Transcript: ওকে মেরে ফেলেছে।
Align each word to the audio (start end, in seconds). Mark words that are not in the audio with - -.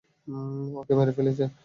ওকে 0.81 0.93
মেরে 0.95 1.11
ফেলেছে। 1.17 1.43